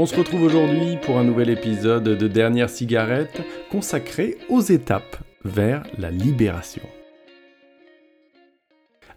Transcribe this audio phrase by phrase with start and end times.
[0.00, 5.82] On se retrouve aujourd'hui pour un nouvel épisode de Dernière cigarette consacré aux étapes vers
[5.98, 6.84] la libération.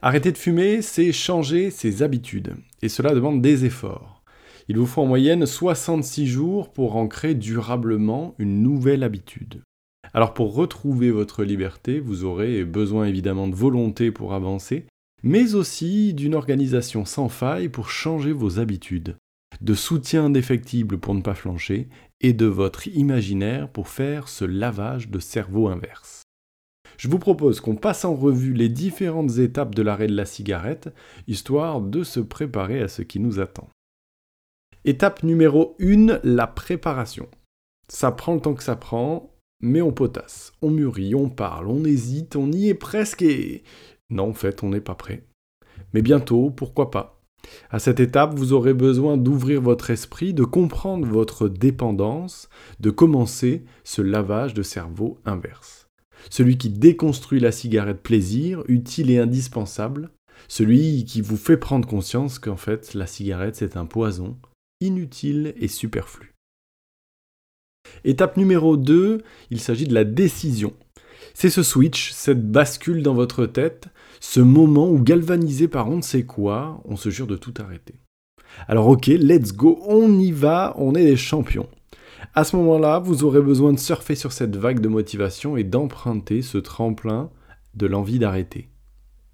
[0.01, 4.23] Arrêter de fumer, c'est changer ses habitudes, et cela demande des efforts.
[4.69, 9.61] Il vous faut en moyenne 66 jours pour ancrer durablement une nouvelle habitude.
[10.15, 14.87] Alors pour retrouver votre liberté, vous aurez besoin évidemment de volonté pour avancer,
[15.21, 19.15] mais aussi d'une organisation sans faille pour changer vos habitudes
[19.59, 21.89] de soutien indéfectible pour ne pas flancher,
[22.21, 26.23] et de votre imaginaire pour faire ce lavage de cerveau inverse.
[26.97, 30.93] Je vous propose qu'on passe en revue les différentes étapes de l'arrêt de la cigarette,
[31.27, 33.67] histoire de se préparer à ce qui nous attend.
[34.85, 37.27] Étape numéro 1, la préparation.
[37.87, 41.85] Ça prend le temps que ça prend, mais on potasse, on mûrit, on parle, on
[41.85, 43.63] hésite, on y est presque et...
[44.09, 45.23] Non, en fait, on n'est pas prêt.
[45.93, 47.20] Mais bientôt, pourquoi pas?
[47.69, 53.63] À cette étape, vous aurez besoin d'ouvrir votre esprit, de comprendre votre dépendance, de commencer
[53.83, 55.87] ce lavage de cerveau inverse.
[56.29, 60.11] Celui qui déconstruit la cigarette plaisir, utile et indispensable,
[60.47, 64.37] celui qui vous fait prendre conscience qu'en fait la cigarette c'est un poison,
[64.81, 66.33] inutile et superflu.
[68.03, 70.73] Étape numéro 2, il s'agit de la décision.
[71.33, 73.87] C'est ce switch, cette bascule dans votre tête,
[74.21, 77.95] ce moment où galvanisé par on ne sait quoi, on se jure de tout arrêter.
[78.67, 81.67] Alors ok, let's go, on y va, on est des champions.
[82.35, 86.43] À ce moment-là, vous aurez besoin de surfer sur cette vague de motivation et d'emprunter
[86.43, 87.31] ce tremplin
[87.73, 88.69] de l'envie d'arrêter.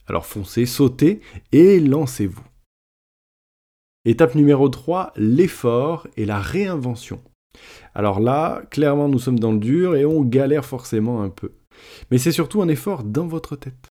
[0.07, 1.19] Alors foncez, sautez
[1.51, 2.45] et lancez-vous.
[4.05, 7.19] Étape numéro 3, l'effort et la réinvention.
[7.93, 11.51] Alors là, clairement, nous sommes dans le dur et on galère forcément un peu.
[12.09, 13.89] Mais c'est surtout un effort dans votre tête.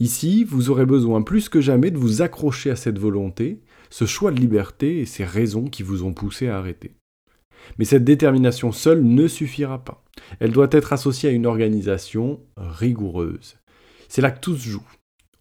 [0.00, 3.60] Ici, vous aurez besoin plus que jamais de vous accrocher à cette volonté,
[3.90, 6.94] ce choix de liberté et ces raisons qui vous ont poussé à arrêter.
[7.78, 10.04] Mais cette détermination seule ne suffira pas.
[10.38, 13.56] Elle doit être associée à une organisation rigoureuse.
[14.08, 14.86] C'est là que tout se joue.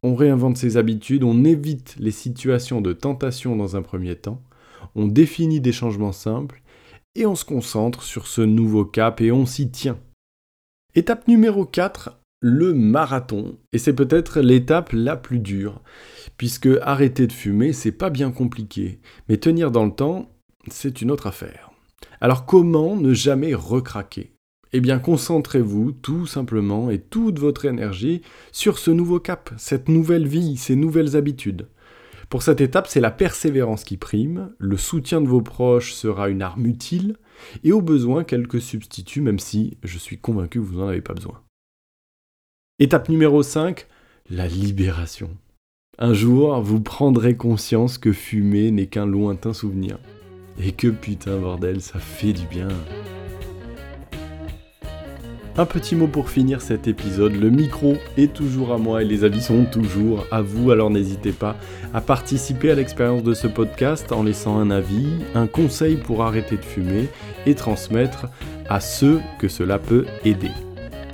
[0.04, 4.44] On réinvente ses habitudes, on évite les situations de tentation dans un premier temps,
[4.96, 6.62] on définit des changements simples,
[7.16, 10.00] et on se concentre sur ce nouveau cap et on s'y tient.
[10.94, 13.58] Étape numéro 4, le marathon.
[13.74, 15.82] Et c'est peut-être l'étape la plus dure,
[16.38, 19.00] puisque arrêter de fumer, c'est pas bien compliqué,
[19.30, 20.32] mais tenir dans le temps,
[20.70, 21.72] c'est une autre affaire.
[22.22, 24.34] Alors comment ne jamais recraquer?
[24.74, 28.22] Eh bien concentrez-vous tout simplement et toute votre énergie
[28.52, 31.68] sur ce nouveau cap, cette nouvelle vie, ces nouvelles habitudes.
[32.30, 36.42] Pour cette étape, c'est la persévérance qui prime, le soutien de vos proches sera une
[36.42, 37.16] arme utile,
[37.64, 41.14] et au besoin quelques substituts, même si je suis convaincu que vous n'en avez pas
[41.14, 41.42] besoin.
[42.80, 43.88] Étape numéro 5,
[44.30, 45.32] la libération.
[45.98, 49.98] Un jour, vous prendrez conscience que fumer n'est qu'un lointain souvenir.
[50.62, 52.68] Et que putain bordel, ça fait du bien.
[55.58, 59.24] Un petit mot pour finir cet épisode, le micro est toujours à moi et les
[59.24, 61.56] avis sont toujours à vous, alors n'hésitez pas
[61.96, 66.58] à participer à l'expérience de ce podcast en laissant un avis, un conseil pour arrêter
[66.58, 67.08] de fumer
[67.48, 68.28] et transmettre
[68.70, 70.52] à ceux que cela peut aider.